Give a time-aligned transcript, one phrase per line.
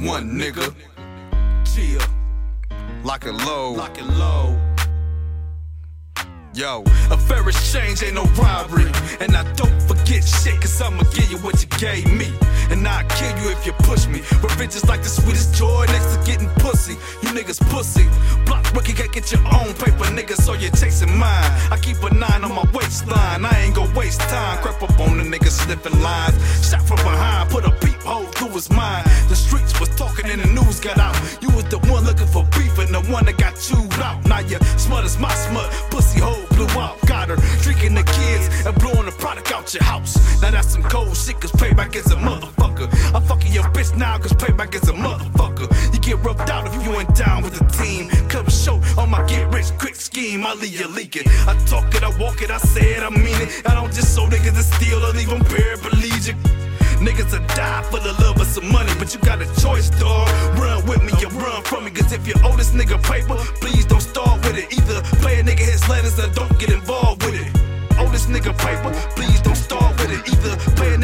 [0.00, 0.74] one nigga.
[1.64, 2.00] Chill.
[3.04, 3.72] Lock it low.
[3.72, 4.58] Lock it low.
[6.54, 8.90] Yo, a fair exchange ain't no robbery.
[9.20, 12.32] And I don't forget shit, cause I'ma give you what you gave me.
[12.70, 14.20] And I'll kill you if you push me.
[14.42, 16.94] Revenge is like the sweetest joy next to getting pussy.
[17.22, 18.06] You niggas pussy.
[18.44, 21.50] Block rookie can't get your own paper, nigga, so you're chasing mine.
[21.70, 23.44] I keep a nine on my waistline.
[23.44, 24.58] I ain't gonna waste time.
[24.62, 26.34] Creep up on the nigga slipping lines.
[26.68, 29.07] Shot from behind, put a peephole through his mind.
[29.28, 31.14] The streets was talking and the news got out.
[31.42, 34.24] You was the one looking for beef and the one that got chewed out.
[34.26, 35.70] Now you smut is my smut.
[35.90, 36.96] Pussy hole blew out.
[37.06, 40.16] Got her drinking the kids and blowing the product out your house.
[40.40, 42.88] Now that's some cold shit, cause payback is a motherfucker.
[43.14, 45.68] I'm fucking your bitch now, cause payback is a motherfucker.
[45.92, 48.08] You get rubbed out if you ain't down with the team.
[48.28, 51.28] Come show on my get rich quick scheme, I leave you leaking.
[51.46, 53.62] I talk it, I walk it, I say it, I mean it.
[53.66, 54.14] I don't just
[58.72, 60.28] money, but you got a choice, dog.
[60.58, 63.84] Run with me or run from me, cause if you owe this nigga paper, please
[63.86, 64.72] don't start with it.
[64.72, 67.50] Either pay a nigga his letters or don't get involved with it.
[67.98, 70.22] Owe this nigga paper, please don't start with it.
[70.32, 70.97] Either pay a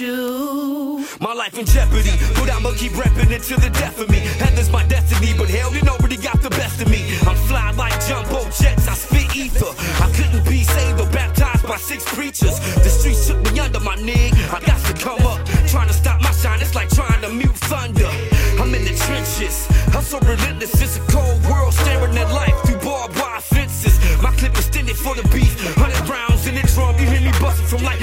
[0.00, 1.04] you.
[1.20, 4.18] My life in jeopardy, but I'ma keep repping it to the death of me.
[4.40, 7.04] Heaven's my destiny, but hell, you nobody got the best of me.
[7.28, 9.72] I'm fly like jumbo jets, I spit ether.
[10.02, 12.58] I couldn't be saved or baptized by six preachers.
[12.82, 14.32] The streets took me under my nig.
[14.50, 16.60] I got to come up, trying to stop my shine.
[16.60, 18.10] It's like trying to mute thunder.
[18.58, 20.80] I'm in the trenches, I'm so relentless.
[20.80, 23.98] It's a cold world staring at life through barbed wire fences.
[24.22, 26.96] My clip extended for the beef, hundred rounds in the drum.
[26.98, 28.00] You hear me busting from like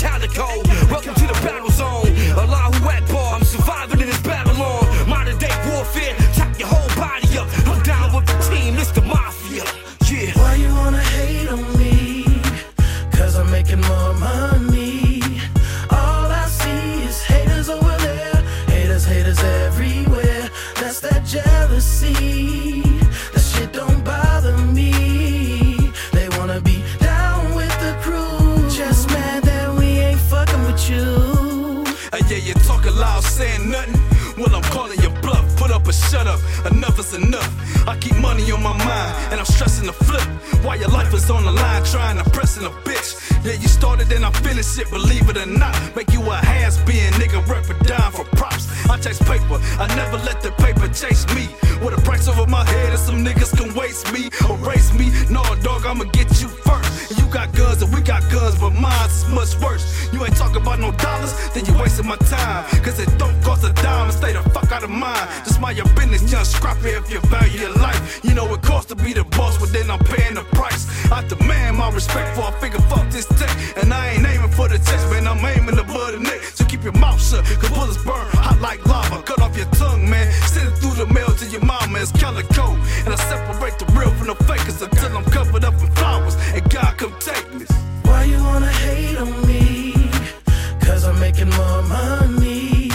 [0.00, 0.79] Calico.
[33.00, 33.98] Loud, saying nothing.
[34.36, 35.44] Well, I'm calling your bluff.
[35.56, 36.40] Put up or shut up.
[36.70, 37.50] Enough is enough.
[37.88, 40.26] I keep money on my mind, and I'm stressing the flip.
[40.64, 43.10] While your life is on the line, trying to press in a bitch.
[43.44, 45.74] Yeah, you started and I finish it, believe it or not.
[45.96, 48.68] Make you a has been, nigga, rep it down for props.
[48.88, 51.48] I chase paper, I never let the paper chase me.
[51.82, 55.10] With a price over my head, and some niggas can waste me, erase me.
[55.30, 57.19] No, dog, I'ma get you first.
[57.30, 60.12] Got guns, and we got guns, but mine's much worse.
[60.12, 62.64] You ain't talking about no dollars, then you wasting my time.
[62.82, 65.28] Cause it don't cost a dime, stay the fuck out of mine.
[65.44, 68.20] Just mind your business, young scrappy if you value your life.
[68.24, 70.88] You know it costs to be the boss, but then I'm paying the price.
[71.12, 73.50] I demand my respect for a figure, fuck this tech.
[73.80, 76.42] And I ain't aiming for the chest, man, I'm aiming above the neck.
[76.42, 79.22] So keep your mouth shut, cause bullets burn hot like lava.
[79.22, 80.32] Cut off your tongue, man.
[80.48, 82.74] Send it through the mail to your mama, it's calico.
[83.04, 83.89] And I separate the
[91.56, 92.90] more money.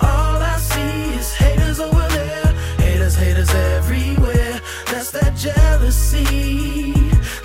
[0.00, 2.46] All I see is haters over there,
[2.78, 4.60] haters, haters everywhere.
[4.86, 6.92] That's that jealousy.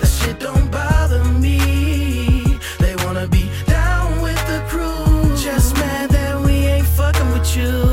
[0.00, 2.58] That shit don't bother me.
[2.78, 7.87] They wanna be down with the crew, just mad that we ain't fucking with you.